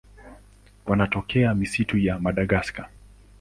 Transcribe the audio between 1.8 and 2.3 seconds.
ya